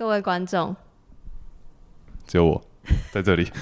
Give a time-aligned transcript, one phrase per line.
[0.00, 0.74] 各位观众，
[2.26, 2.62] 只有我
[3.12, 3.44] 在这里。
[3.44, 3.52] 第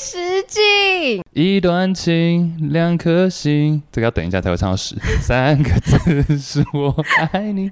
[0.00, 4.96] 十季，一段情，两颗心，这个要等一下才会唱到十。
[5.22, 6.92] 三个字是我
[7.30, 7.70] 爱你。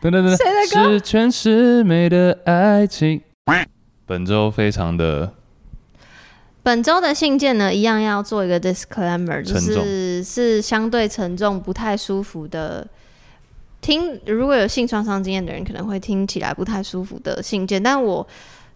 [0.00, 0.36] 等等等等，
[0.88, 3.20] 十全十美的爱情。
[4.06, 5.34] 本周非常的，
[6.62, 12.88] 本周的信件呢，一样要做一个 disclaimer，就是是相对沉重、不太舒服的。
[13.82, 17.82] 听，如果有性创伤经验的人，可能会听起来不太舒服的信件。
[17.82, 18.26] 但我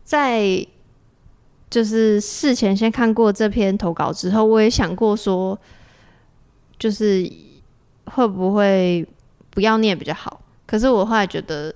[0.05, 0.66] 在
[1.70, 5.56] 就是事前先看过这篇投稿之后，我也想过说，
[6.79, 7.30] 就是
[8.06, 9.06] 会不会
[9.51, 10.42] 不要念比较好。
[10.66, 11.73] 可是我后来觉得，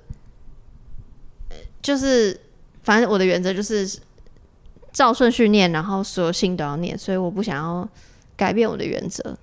[1.81, 2.39] 就是
[2.83, 3.89] 反正我的原则就是
[4.93, 7.89] 照顺序念，然后所有信都要念，所以我不想要
[8.37, 9.39] 改变我的原则。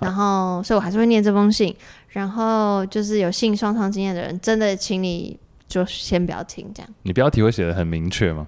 [0.00, 1.76] 然后，所以我还是会念这封信。
[2.10, 6.94] 然后就是有性创伤经验的人，真的，请你就先不要听这样。
[7.02, 8.46] 你标题会写的很明确吗？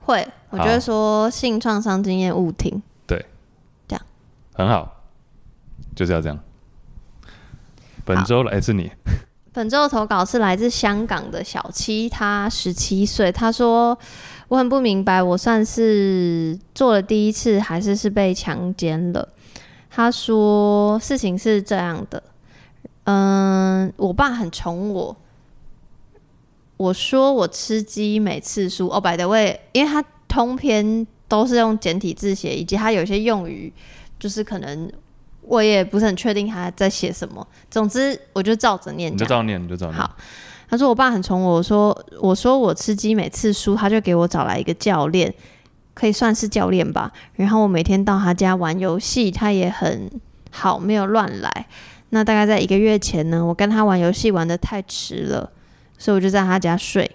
[0.00, 2.82] 会，我觉得说性创伤经验勿听。
[3.06, 3.24] 对，
[3.86, 4.02] 这样
[4.54, 5.02] 很好，
[5.94, 6.38] 就是要这样。
[8.04, 8.90] 本周来自你。
[9.52, 13.32] 本周的投稿是来自香港的小七，他十七岁。
[13.32, 13.98] 他说
[14.46, 19.28] ：“我很不明白，我算是做了第一次，还是是被强奸了？”
[19.90, 22.22] 他说：“事情是这样的。”
[23.10, 25.16] 嗯，我爸很宠我。
[26.76, 33.72] 我说我吃鸡每次输哦，by the way，因为他通篇都是用简体字写，以及他有些用语
[34.18, 34.90] 就是可能
[35.42, 37.46] 我也不是很确定他在写什么。
[37.68, 39.98] 总之，我就照着念，你就照念，你就照念。
[39.98, 40.16] 好，
[40.68, 41.56] 他说我爸很宠我。
[41.56, 45.34] 我说我说我吃鸡每次输，他就给我找来一个教练，
[45.92, 47.12] 可以算是教练吧。
[47.34, 50.08] 然后我每天到他家玩游戏，他也很
[50.50, 51.66] 好，没有乱来。
[52.10, 55.50] 那大概在一个月前呢，我跟他玩游戏玩得太迟了，
[55.96, 57.10] 所以我就在他家睡。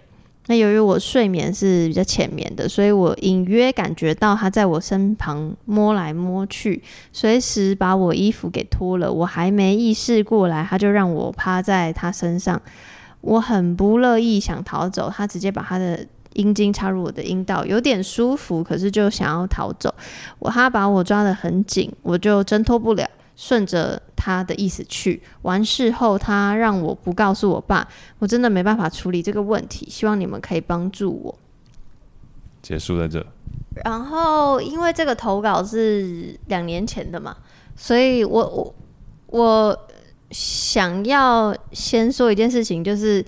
[0.48, 9.12] 那由于我睡眠是比较浅眠的，所以我隐约感觉到他在我身旁摸来摸去，随时把我衣服给脱了。
[9.12, 12.62] 我还没意识过来，他就让我趴在他身上。
[13.22, 19.92] 我很不乐意想逃走，他直接把他的阴茎插入我的阴道，有点舒服，可是就想要逃走。
[20.38, 23.10] 我他把我抓得很紧，我就挣脱不了。
[23.36, 27.88] 顺着他的意思去，完事后他让我不告诉我爸，
[28.20, 31.38] 我真的没办法处理这个问题，希望你们可以帮助我。
[32.62, 33.26] 结束在这。
[33.84, 37.36] 然后，因为这个投稿是两年前的嘛，
[37.76, 38.76] 所以我我
[39.28, 39.88] 我
[40.32, 43.24] 想要先说一件事情，就是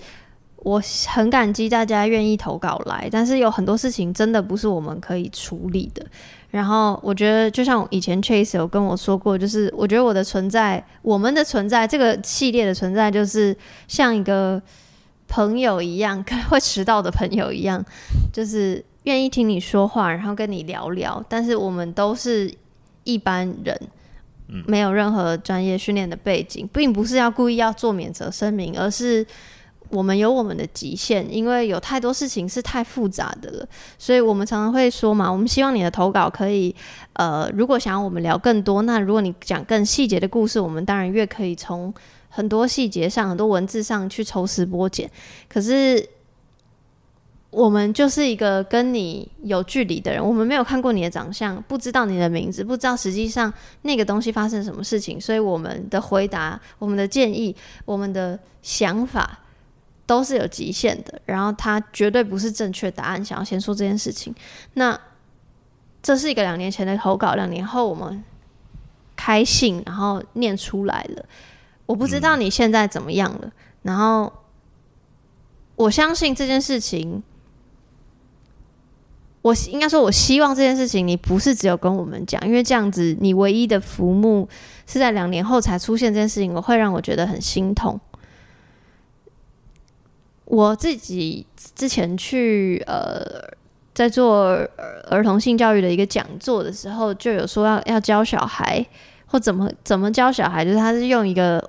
[0.56, 6.04] 我很感激大家愿意投稿来，但是有很多事情真的不是我们可以处理的。
[6.50, 13.54] 然后我觉得，就像以前 Chase 有跟我说过，就是我觉得我的存在，我们的存在，这个系列的存在，就是
[13.86, 14.60] 像一个
[15.28, 17.84] 朋友一样，可会迟到的朋友一样，
[18.32, 21.22] 就是愿意听你说话，然后跟你聊聊。
[21.28, 22.50] 但是我们都是
[23.04, 23.78] 一般人，
[24.66, 29.26] 没有任何专业训练的背景，并不是要故意要做免责声明，而是。
[29.90, 33.68] 我们有我们的极限，因为有太多事情是太复杂的了，
[33.98, 36.74] 所以我们常常会说嘛，我们希望你的投稿可以，
[37.14, 41.92] 呃，如果想要我们聊更多，那如果你讲更细节的故事，我们当然越可以从
[42.28, 45.10] 很多细节上、很多文字上去抽丝剥茧。
[45.48, 46.06] 可是
[47.50, 53.50] 我们就是一个跟你有距离的人，我们没有看过你的长相，不知道你的名字，不知道实际上
[53.80, 57.56] 那个东西发生什么事情，所以我们的回答、我们的建议、
[57.86, 59.38] 我们的想法。
[60.08, 63.22] 都是有极限的，然后它绝对不是正确答案。
[63.22, 64.34] 想要先说这件事情，
[64.72, 64.98] 那
[66.02, 68.24] 这是一个两年前的投稿，两年后我们
[69.14, 71.26] 开信，然后念出来了。
[71.84, 73.52] 我不知道你现在怎么样了，
[73.82, 74.32] 然后
[75.76, 77.22] 我相信这件事情，
[79.42, 84.48] 我应该说，我希望这件事情你不是只有跟我们讲，因为这样子你唯一的浮木
[84.86, 88.00] 是在两年后才出现这件事情，我会让我觉得很心痛。
[90.50, 93.22] 我自己之前去呃，
[93.94, 94.46] 在做
[95.10, 98.84] 儿童性教育的一个讲座的时候，就有说要要教小孩
[99.26, 101.62] 或怎么怎么教小孩，就是他是用一个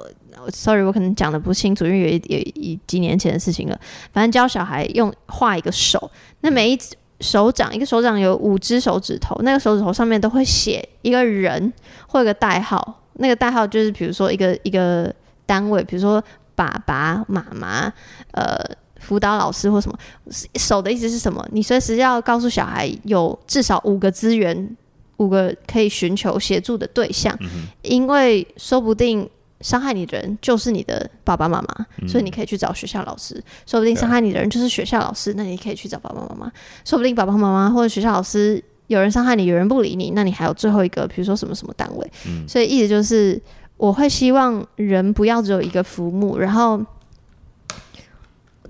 [0.54, 3.78] ，sorry，我可能讲的不清楚，因为有一有几年前的事情了。
[4.14, 6.10] 反正教小孩用画一个手，
[6.40, 6.80] 那每一
[7.20, 11.74] 手掌一个手掌有五只手指头，那个手指头上面都会写一个人
[12.08, 15.14] 或一个代号，那个代号就是比如说一个一个
[15.46, 16.24] 单位，比如说。
[16.60, 17.90] 爸爸妈妈，
[18.32, 18.62] 呃，
[19.00, 19.98] 辅导老师或什么，
[20.56, 21.48] 手的意思是什么？
[21.54, 24.76] 你随时要告诉小孩有至少五个资源，
[25.16, 29.30] 五个可以寻求协助的对象，嗯、因为说不定
[29.62, 33.42] 伤害你的人就是你的爸爸妈妈，嗯、所以你可以去找学校老师。
[33.66, 36.52] 说不定伤害你的人就是学校老师，那你可以去找爸爸妈妈。
[36.84, 42.12] 说不定爸爸妈妈或者学校老师有人伤害你，有人不理你，那你还有最后一个，比如说什么什么单位。
[42.28, 43.42] 嗯、所以意思就是，
[43.80, 46.38] 我会希望人不要只有一个浮木。
[46.38, 46.80] 然后，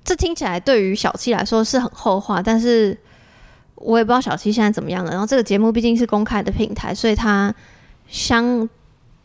[0.06, 2.98] 这听起来对于小七来说是很后话，但是
[3.76, 5.12] 我也不知道小七现在怎么样了。
[5.12, 7.54] 然后这个节目毕竟是公开的平台，所以他
[8.08, 8.70] 相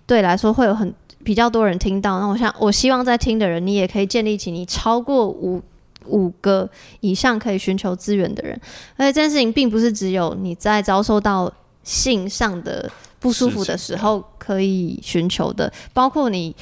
[0.06, 0.92] 对来说会有很。
[1.22, 5.62] 比较多人听到，那我想，我希望在听的人，你也可以建立起你超过五
[6.04, 6.68] 五个
[7.00, 8.60] 以上可以寻求资源的人。
[8.98, 11.50] 而且这件事情并不是只有你在遭受到
[11.84, 12.90] 性上的
[13.20, 16.54] 不舒服的时候可以寻求的，包括你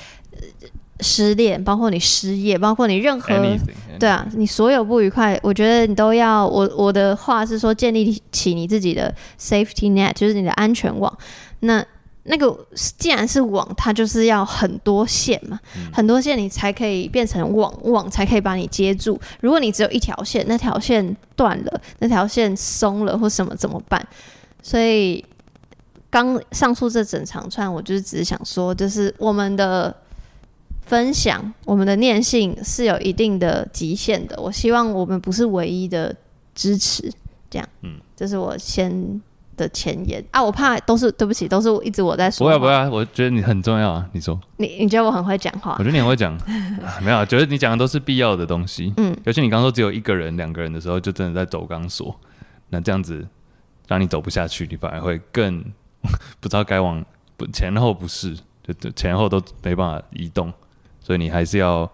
[1.00, 3.98] 失恋，包括你失业，包括你任何 anything, anything.
[3.98, 6.46] 对啊，你所有不愉快，我觉得你都要。
[6.46, 11.12] 我我的话是说，建立起你自己的 safety net，就是你的安全网。
[11.60, 11.84] 那
[12.24, 12.56] 那个
[12.98, 19.20] 既然是网，它就是要很多线嘛，嗯、很多线你才可以变成网，网才可以把你接住。
[19.40, 24.06] 如果你只有一条线，那条线断了，那条线松了或什么怎么办？
[24.62, 25.22] 所以
[26.08, 29.94] 刚上述这整长串，我就是只是想说，就是我们的
[30.82, 34.40] 分享，我们的念性是有一定的极限的。
[34.40, 36.14] 我希望我们不是唯一的
[36.54, 37.12] 支持，
[37.50, 39.20] 这样，嗯，这是我先。
[39.54, 42.46] 的前言啊，我怕都是对不起，都是我一直我在说。
[42.46, 44.40] 不要不要，我觉得你很重要啊，你说。
[44.56, 45.72] 你你觉得我很会讲话？
[45.78, 46.34] 我觉得你很会讲，
[47.04, 48.94] 没有，觉得你讲的都是必要的东西。
[48.96, 52.18] 嗯，尤其你刚刚说只有一个人、两个人的时候，就真的在走钢索。
[52.70, 53.24] 那这样子
[53.88, 55.62] 让你走不下去，你反而会更
[56.40, 57.04] 不知道该往
[57.36, 58.36] 不前后不是，
[58.78, 60.52] 就前后都没办法移动。
[61.00, 61.90] 所以你还是要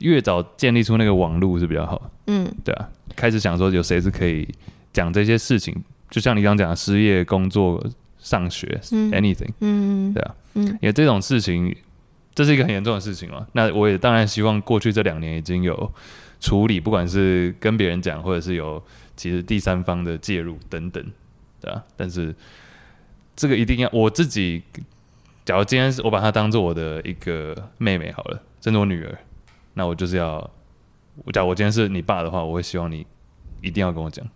[0.00, 2.10] 越早建立出那个网路是比较好。
[2.26, 4.46] 嗯，对啊，开始想说有谁是可以
[4.92, 5.74] 讲这些事情。
[6.10, 7.82] 就像你刚刚讲的，失业、工作、
[8.18, 11.74] 上学、嗯、anything，嗯，对啊，嗯，因为这种事情，
[12.34, 13.46] 这是一个很严重的事情嘛。
[13.52, 15.90] 那我也当然希望过去这两年已经有
[16.40, 18.82] 处理，不管是跟别人讲，或者是有
[19.16, 21.02] 其实第三方的介入等等，
[21.62, 21.82] 对啊。
[21.96, 22.34] 但是
[23.34, 24.62] 这个一定要我自己，
[25.46, 29.18] 假如今天是我把她当做我的一个妹妹好了，真的我女儿，
[29.74, 30.40] 那我就是要，
[31.32, 33.06] 假如我今天是你爸的话，我会希望你
[33.62, 34.26] 一定要跟我讲。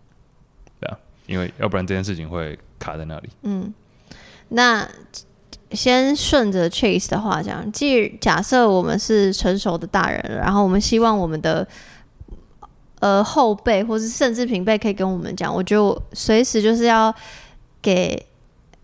[1.28, 3.28] 因为要不然这件事情会卡在那里。
[3.42, 3.74] 嗯，
[4.50, 4.88] 那
[5.72, 11.66] 先顺着 Chase 的话讲，既假设我们是成熟的大人，然后我们希望我们的
[13.00, 17.14] 呃后辈或是甚至平辈可以跟我们讲，我觉得我随时就是要
[17.80, 18.26] 给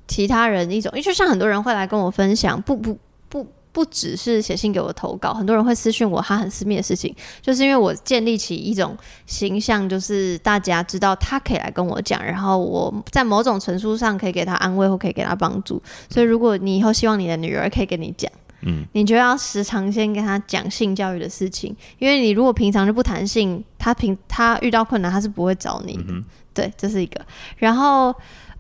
[0.07, 2.99] 其他人一种，因为就像很多人会来跟我分享，不不。
[3.29, 8.95] 不不只是写信给我投稿，很多人会私讯我他很私密的事情，就是因为我建立起一种
[9.25, 15.83] 形象，就是大家知道他可以来跟我讲，然后我在某种程度上可以给他安慰或可以给他帮助。
[16.11, 18.31] 所以如果你以后希望你的女儿可以跟你讲，
[18.63, 26.05] 嗯，你就要时常先跟他讲性教育的事情，因为你如果平常就不谈性，他平他遇到困难他是不会找你的。
[26.09, 26.25] 嗯。
[26.55, 27.21] 对，这是一个。
[27.57, 28.15] 然后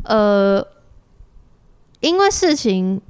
[0.05, 0.67] 呃，
[2.01, 3.01] 因为事情。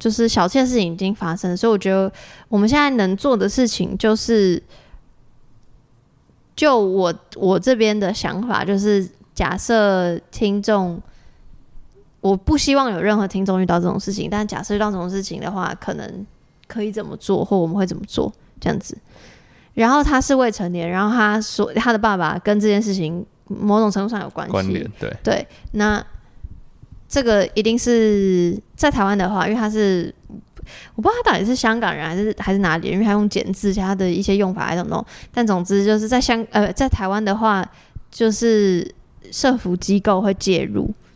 [0.00, 2.12] 就是小七的事情已经发生，所以我觉得
[2.48, 4.62] 我们现在能做的事情就是，
[6.54, 11.02] 就我我这边的想法就是，假设听众，
[12.20, 16.26] 我不希望有任何听众遇到这种事情，但假设遇到这种事情的话，可能
[16.66, 18.96] 可以怎么做，或我们会怎么做这样子。
[19.74, 26.04] 然后他是未成年，然后他说他的爸爸跟这件事情某种程度上有关系，关联，对对，那。
[27.10, 30.14] 这个一定是在台湾的话，因为他是
[30.94, 35.02] 我不知道他到底是香港人还是还是哪里，因为他用简字加他的一些用法还是什么。
[35.32, 37.66] 但总之就是在香呃在台湾的话，
[38.10, 38.86] 就是
[39.32, 41.07] 社福机构会介入，对，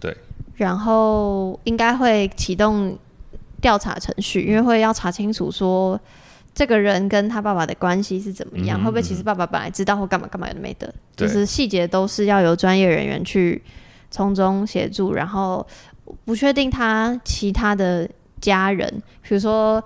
[0.55, 2.97] 然后应该会启动
[3.61, 6.01] 调查程序，因为会要查清楚说
[6.55, 13.63] 这个人跟他爸爸的关系是怎么样，嗯嗯会不会其实爸爸本来知道或干嘛干嘛有的没的，就是细节都是要由专业人员去。
[14.15, 15.67] 从中协助，然后
[16.27, 18.07] 不确定他其他的
[18.43, 18.87] 家人，
[19.23, 19.83] 比如说，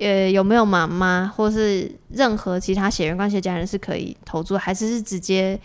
[0.00, 5.56] 呃，有没有妈妈，或是任何其他血缘关系的家人是可以投注，还是是直接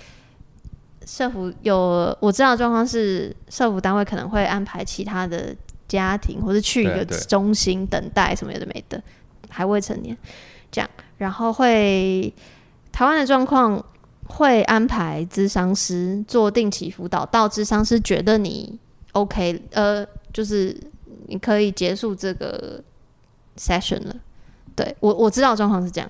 [1.06, 5.56] 社福有我知道的状况是社福单位可能会安排其他的
[5.88, 9.02] 家庭，或是去一个中心等待什么有的没的，
[9.50, 10.18] 还未成年
[10.72, 12.34] 这样，然后会
[12.92, 13.84] 台湾的状况。
[14.28, 18.80] 会安排咨商师做定期辅导，到咨商师觉得你
[19.12, 20.74] OK，呃，就是
[21.28, 22.82] 你可以结束这个
[23.58, 24.16] session 了。
[24.74, 26.10] 对，我我知道状况是这样。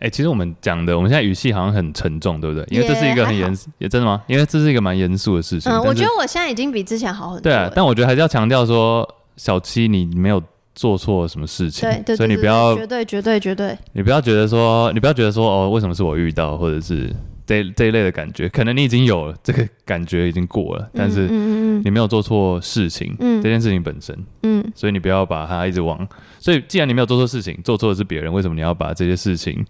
[0.00, 2.66] 哎、欸，其实我们讲的，我们现在语气好像很沉重，对不对？
[2.70, 4.22] 因为这是一个很严，也真的吗？
[4.26, 5.70] 因为这是一个蛮严肃的事情。
[5.70, 7.42] 嗯，我觉得我现在已经比之前好很多。
[7.42, 10.42] 对啊，但我觉得还是要强调说，小七你没有
[10.74, 17.14] 做错什么事情，对对对，所以你不要绝对绝对绝对，你不要觉得说，你不要觉得说，哦，为什么是我遇到，或者是
[17.50, 21.26] 这这一类的感觉，可能你已经有了这个感觉已经过了，但是
[21.82, 26.06] 你没有做错事情，嗯，这件事情本身，嗯，所以你不要把它一直往，
[26.38, 29.66] 所以既然你没有做错事情，做错的是别人，为什么你要把这些事情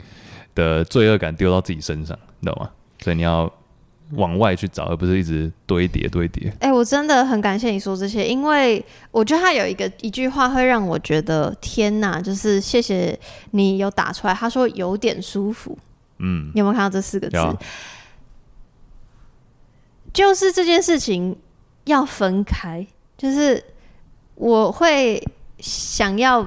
[0.54, 2.68] 的罪恶感丢到自己身上，你懂吗？
[3.00, 3.50] 所以你要。
[4.14, 6.48] 往外去找，而不是一直堆叠堆叠。
[6.58, 13.16] 哎、欸，我真的很感谢你说这些，因为我觉得他有一个一句话会让我觉得天哪，就是谢谢
[13.52, 14.34] 你有打出来。
[14.34, 15.78] 他说有点舒服，
[16.20, 17.36] 嗯，你有没有看到这四个字？
[17.36, 17.56] 啊、
[20.12, 21.36] 就是这件事情
[21.84, 22.86] 要分开，
[23.16, 23.62] 就是
[24.34, 25.22] 我会
[25.58, 26.46] 想要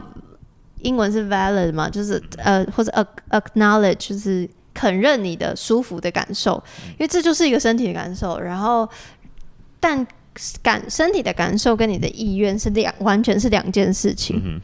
[0.82, 4.50] 英文是 valid 嘛，就是呃或者 acknowledge 就是。
[4.76, 6.62] 肯认你的舒服的感受，
[6.94, 8.40] 因为这就是一个身体的感受。
[8.40, 8.90] 然后，
[9.80, 10.06] 但
[10.64, 14.42] 感身体的感受跟你的意愿是两，完全是两件事情。
[14.44, 14.60] 嗯、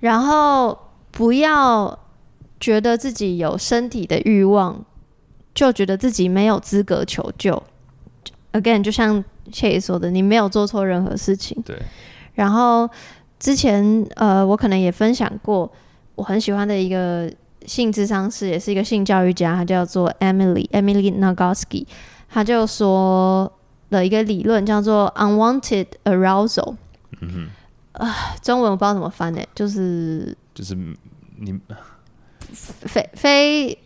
[0.00, 0.76] 然后，
[1.10, 1.96] 不要
[2.60, 4.84] 觉得自己有身体的欲望，
[5.52, 7.60] 就觉得自己没有资格求救。
[8.52, 11.60] Again，就像谢爷说的，你没有做错任何事情。
[11.62, 11.76] 对。
[12.34, 12.88] 然后
[13.38, 15.72] 之前呃，我可能也分享过，
[16.14, 17.32] 我很喜欢的一个。
[17.66, 21.86] 性智商师也是一个性教育家，他叫做 Emily Emily Nagoski，
[22.26, 23.52] 他就说
[23.90, 26.76] 了一个理论叫做 unwanted arousal。
[27.20, 27.28] 嗯
[27.92, 30.74] 哼，啊，中文我不知道怎么翻呢，就是就是
[31.36, 31.52] 你
[32.52, 33.78] 非非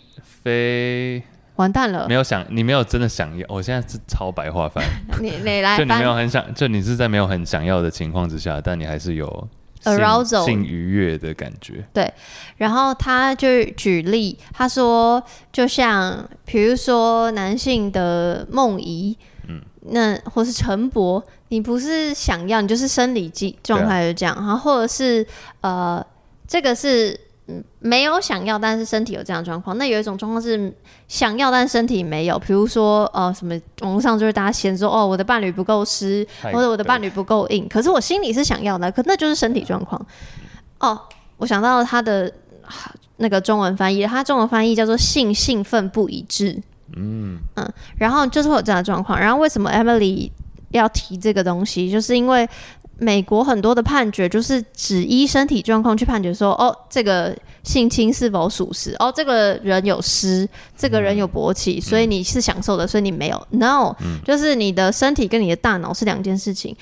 [0.43, 1.23] 非
[1.57, 4.85] 完蛋了，没有想你没有真的想要，我现在是超白话翻，
[5.21, 9.49] 你你来，就你没有很想，就你是在没有很想要的情况之下，但你还是有。
[9.85, 12.11] arousal 性愉悦的感觉，对。
[12.57, 19.15] 然后他就举例，他说，就像比如说男性的梦遗，
[19.47, 25.27] 嗯，那或是晨勃，你不是想要，你就是生理状状态就这样，然后或者是
[25.61, 26.03] 呃，
[26.49, 27.21] 这个是。
[27.47, 29.77] 嗯，没有想要，但是身体有这样的状况。
[29.77, 30.73] 那有一种状况是
[31.09, 32.39] 想要，但身体没有。
[32.39, 37.69] 比如说，呃，什么网络上就是大家嫌说，哦，我的伴侣不够湿，或者我的伴侣不够硬。
[37.69, 40.01] 可是我心里是想要的，可那就是身体状况。
[40.79, 40.99] 哦，
[41.37, 42.33] 我想到他的
[43.19, 46.59] 那个中文翻译，他中文翻译叫做性兴奋不一致。
[46.97, 49.21] 嗯嗯，然后就是会有这样的状况。
[49.21, 50.31] 然后为什么 Emily
[50.71, 51.91] 要提这个东西？
[51.91, 52.49] 就是因为。
[52.97, 58.95] 美国很多的判决就是只依身体状况去判决说，哦，这个性侵是否属实？
[59.01, 63.47] 哦，这个人有湿，这个人有勃起，所以你是享受的，所以你没有。
[63.51, 66.77] No，就是你的身体跟你的大脑是两件事情。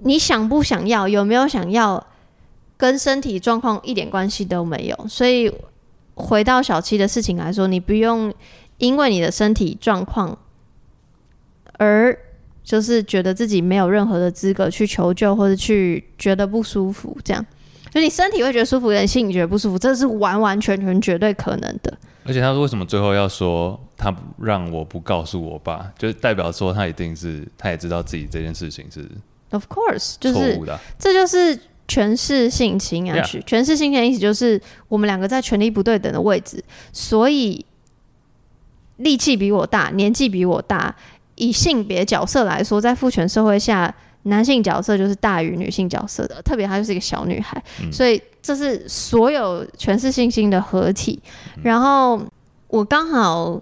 [0.00, 2.06] 你想不想要，有没有想要，
[2.76, 5.08] 跟身体状况一点关系都没有。
[5.08, 5.50] 所以
[6.14, 8.32] 回到小七的事情来说，你不用
[8.76, 10.36] 因为你的身体状况
[11.78, 12.16] 而。
[12.70, 17.44] 就是觉得自己没有任何的资格去求救，或者去觉得不舒服，这样，
[17.92, 21.92] 就你身体会觉得舒服，人心里觉得不舒服，这是完完全全绝对可能的。
[22.22, 29.04] 而且他说，为什么最后要说他让我不告诉我爸，就代表说他一定是他也知道自己这件事情是
[29.50, 31.58] ，of course，就是错误的，这就是
[31.88, 36.62] 权势性侵啊.权势性侵的意思就是我们两个在权力不对等的位置，
[36.92, 37.66] 所以
[38.98, 40.94] 力气比我大，年纪比我大。
[41.40, 43.92] 以性别角色来说，在父权社会下，
[44.24, 46.42] 男性角色就是大于女性角色的。
[46.42, 51.18] 特别她就是一个小女孩，嗯、所以这是所有权势性侵的合体。
[51.56, 52.20] 嗯、然后
[52.68, 53.58] 我刚好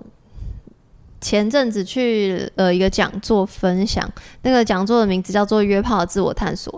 [1.21, 4.11] 前阵子去呃一个讲座分享，
[4.43, 6.73] 那个讲座的名字叫做《约炮的自我探索》。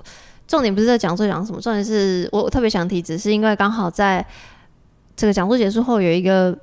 [0.46, 4.22] 重点不是这个讲座讲什么，重点是我特别想提，只是因为刚好在
[5.16, 6.54] 这个讲座结束后有一个。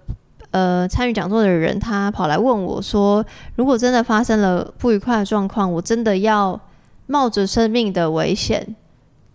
[0.57, 3.23] 呃，参与讲座的人，他跑来问我说
[3.55, 6.59] ：“如果真的发生了不愉快的状况，我真的要
[7.05, 8.75] 冒着生命的危险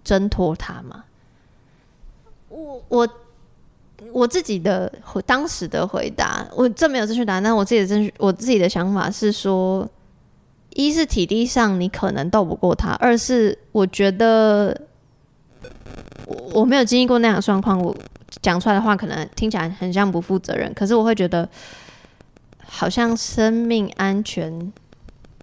[0.02, 1.04] 挣脱他吗？”
[2.50, 3.08] 我我
[4.12, 4.92] 我自己的
[5.24, 9.88] 当时的回答，我这没有正确答案，但我自己的正确，我自己的想法是说：
[10.70, 14.76] 一是体力上你可能斗不过他，二是我觉得
[16.26, 17.94] 我我没有经历过那样的状况，我。
[18.40, 21.48] 讲出来的话可能听起来很像不负责任，可是我会觉得
[22.64, 24.72] 好像生命安全，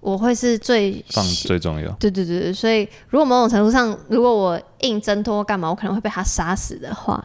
[0.01, 1.91] 我会是最放最重要。
[1.99, 7.23] 对对对，所以如果某种程度上，如果我硬挣脱干嘛，我可能会被他杀死的话，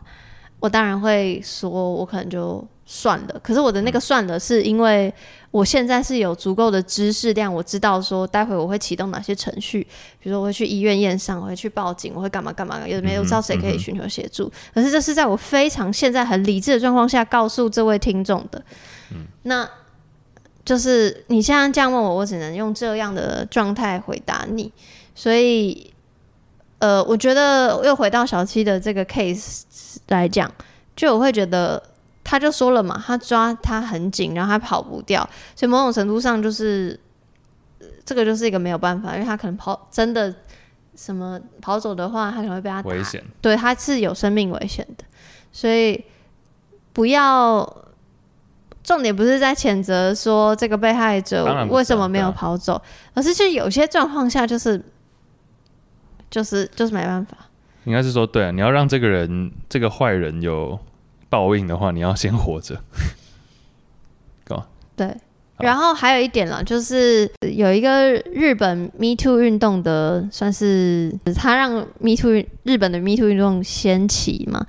[0.61, 2.67] 我当然会说，我可能就。
[2.87, 5.13] 算了，可是我的那个算了，是因为
[5.51, 9.81] 我现在是有足够的知识量，我知道说待会我会启动哪些程序，
[10.21, 14.53] 比如说我会去医院验伤，我会去报警，我会干嘛干嘛，有没有知道谁可以寻求协助？
[14.75, 18.63] 可是这是在我非常现在很理智的状况下告诉这位听众的。
[19.13, 19.69] 嗯，那
[20.65, 24.73] 就是你现在这样问我，我只能用这样的状态回答你。
[25.15, 25.93] 所以
[26.81, 29.63] 呃，我觉得又回到小七的这个 case
[30.09, 30.53] 来讲，
[30.97, 31.83] 就我会觉得，
[32.35, 35.23] 他就说了嘛，他抓他很紧，然后他跑不掉，
[35.55, 36.99] 所以某种程度上就是，
[38.05, 40.35] 这个就是一个没有办法，因为他可能跑真的
[40.97, 45.05] 什么跑走的话，他可能会被他打，危险，对，他是有生命危险的，
[45.53, 46.05] 所以
[46.93, 47.81] 不要。
[48.83, 52.79] 重点不是在谴责说这个被害者为什么没有跑走，
[53.15, 54.79] 而是就有些状况下就是
[56.31, 57.35] 就是就是没办法。
[57.85, 60.79] 应该是说，对啊，你要让这个人这个坏人有
[61.29, 62.81] 报应的话，你要先活着。
[64.97, 65.13] 对，
[65.59, 74.65] 然后还有一点啦，就是有一个日本 Me Too 运动的，算是他让 Me Too 日本的 Me Too 运动掀起嘛，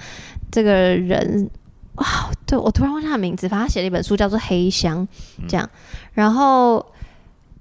[0.52, 1.50] 这个人。
[1.96, 5.08] 哇，对，我突然忘记他的名字，反正他写了一本书叫做《黑箱》，
[5.48, 5.66] 这样。
[5.66, 5.80] 嗯、
[6.12, 6.86] 然后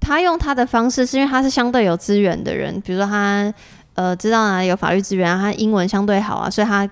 [0.01, 3.53] 他用他的方式，是因为他是相对有资源的人，比如说他
[3.93, 6.85] 呃知道哪里有法律资源啊，他英文相对好啊，所以他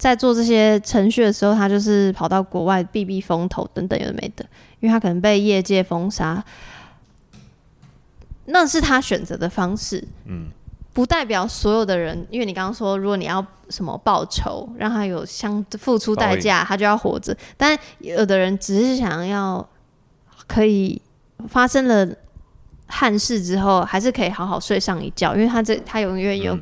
[0.00, 4.42] 在做这些程序的时候，他就是跑到国外避避风头等等有的没的，
[4.80, 6.42] 因为他可能被业界封杀，
[8.46, 10.02] 那是他选择的方式。
[10.24, 10.48] 嗯。
[10.92, 17.34] 不代表所有的人，因为你刚刚说，如果你要什么报仇，让他有相付出代价，他就要活着。
[17.56, 19.66] 但有的人只是想要
[20.48, 21.00] 可以
[21.48, 22.08] 发生了
[22.88, 26.58] 憾事之后，还是可以好好睡上一觉，因为他这他永远有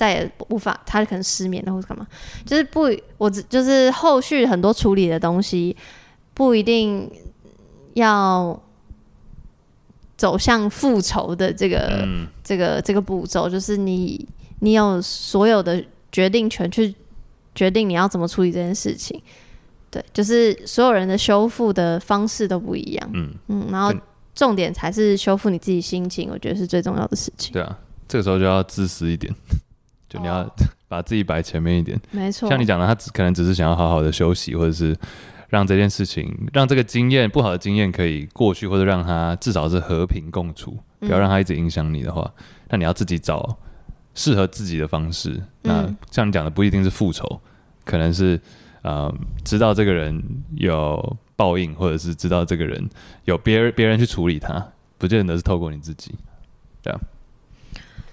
[0.00, 2.06] 再也无法，他可能失眠了或者干嘛，
[2.46, 2.88] 就是不，
[3.18, 5.76] 我只就是后续很多处理的东西
[6.32, 7.10] 不一定
[7.92, 8.58] 要。
[10.16, 14.28] 走向复仇的这个、嗯、这个这个步骤，就是你
[14.58, 16.94] 你有所有的决定权去
[17.54, 19.18] 决定你要怎么处理这件事情。
[19.90, 23.10] 对，就是所有人的修复的方式都不一样。
[23.14, 23.90] 嗯嗯，然后
[24.34, 27.54] 重点才是修复你自己心情，我觉得是最重要的事情。
[27.54, 29.34] 对啊，这个时候就要自私一点，
[30.10, 30.46] 就你要
[30.88, 31.98] 把自己摆前面一点。
[32.10, 34.94] 没错，像你讲的，他只可能只是想要好好的休息，或者是。
[35.50, 42.32] 让这件事情，让这个经验不好的经验可以过去，或者让他至少是和平共处，不要让他一直影响你的话，
[42.68, 43.58] 那、嗯、你要自己找
[44.14, 45.30] 适合自己的方式。
[45.30, 47.40] 嗯、那像你讲的，不一定是复仇，
[47.84, 48.40] 可能是
[48.82, 49.12] 呃，
[49.44, 50.22] 知道这个人
[50.54, 52.88] 有报应，或者是知道这个人
[53.24, 54.64] 有别人别人去处理他，
[54.98, 56.14] 不见得是透过你自己。
[56.80, 57.00] 这样。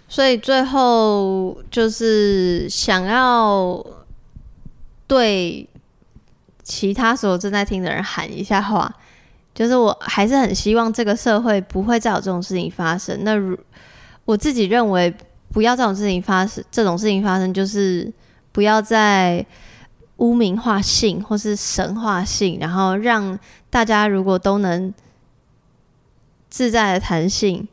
[0.08, 3.86] 所以最后就是想要
[5.08, 5.68] 对。
[6.70, 8.94] 其他所有正在听的人喊一下话，
[9.56, 13.18] 就是我还是很希望这个社会不会再有这种事情发生。
[13.24, 13.58] 那如
[14.26, 15.16] 我自己认为，
[15.54, 18.12] 不要这种事情发生，这种事情发生就是
[18.52, 19.46] 不要再
[20.18, 23.40] 污名化性或是神化性，然后让
[23.70, 24.94] 大家如果都能
[26.50, 27.66] 自在的谈性，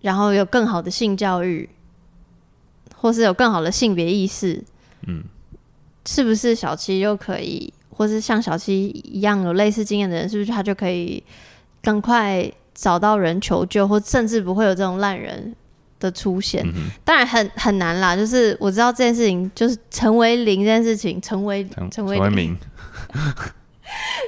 [0.00, 1.68] 然后有更好的性教育，
[2.96, 4.62] 或是有更好的性别意识，
[5.06, 5.24] 嗯，
[6.06, 7.72] 是不是小七又可以？
[7.90, 11.22] 或是像小七一样有类似经验的人，是不是他就可以
[11.82, 15.54] 更快找到人求救，或甚至不会有这种烂人
[15.98, 16.66] 的出现？
[16.66, 18.16] 嗯、当然很很难啦。
[18.16, 22.56] 就是我知道这件事情，就是成为零这件事情，成为成为零，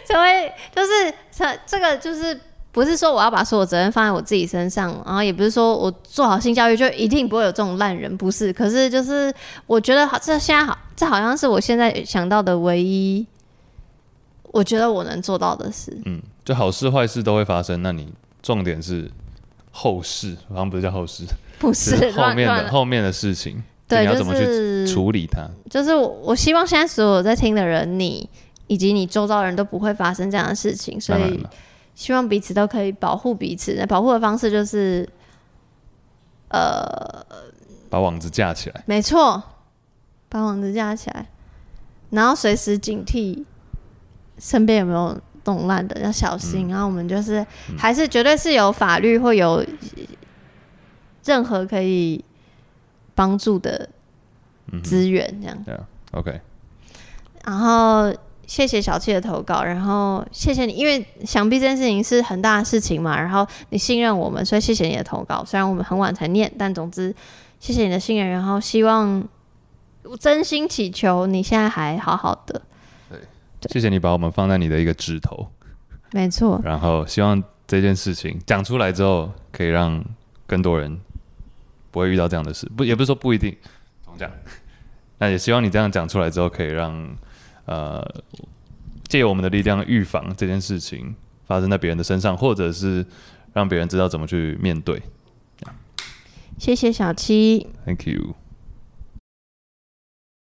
[0.07, 2.39] 成为 就是这这个就是
[2.73, 8.53] 不是说我要把所有责任放在我自己身上，然后也不是说我做好性教育就一定不会有这种烂人，不是。
[8.53, 9.33] 可是就是
[9.67, 13.25] 我觉得好，这现在好，这好像是我现在想到的唯一。
[14.55, 17.81] 我觉得我能做到的事，嗯，就好事坏事都会发生。
[17.83, 19.11] 那你重点是
[19.71, 21.25] 后事，好像不是叫后事，
[21.59, 25.49] 不是，是后面的后面的事情，对，你要怎么去处理它？
[25.71, 28.29] 就是我希望现在所有在听的人，你
[28.67, 31.43] 以及你周遭的人都不会发生这样的事情，所以
[31.95, 33.75] 希望彼此都可以保护彼此。
[33.79, 35.09] 那保护的方式就是，
[36.49, 37.25] 呃，
[37.89, 39.43] 把网子架起来，没错，
[40.29, 41.27] 把网子架起来，
[42.11, 43.45] 然后随时警惕。
[44.39, 47.47] 身边有没有动乱的要小心，嗯、然后我们就是
[47.79, 49.65] 还是绝对是有法律或有
[51.23, 52.25] 任何可以
[53.15, 53.89] 帮助的
[54.83, 55.63] 资源这样。
[55.63, 56.41] 对、嗯、OK。
[57.45, 58.13] 然后
[58.53, 65.43] 谢谢小七的投稿，然后谢谢你，因为想必这件事情是很大的事情嘛，然后你信任我们，所以谢谢你的投稿。
[65.43, 67.15] 虽然我们很晚才念，但总之
[67.59, 69.27] 谢谢你的信任，然后希望
[70.03, 72.61] 我真心祈求你现在还好好的。
[73.09, 73.19] 对
[73.73, 75.49] 谢谢你把我们放在你的一个指头，
[76.11, 76.61] 没错。
[76.63, 80.05] 然后希望这件事情讲出来之后，可以让
[80.47, 81.01] 更多人
[81.91, 82.71] 不会遇到这样的事。
[82.77, 83.57] 不，也不是说不一定
[84.05, 84.31] 怎么讲。
[85.17, 87.17] 那也希望你这样讲出来之后，可以让
[87.73, 88.23] 呃
[89.09, 91.15] 借我们的力量预防这件事情
[91.47, 93.05] 发生在别人的身上，或者是
[93.53, 95.01] 让别人知道怎么去面对。
[96.59, 98.35] 谢谢小七，Thank you。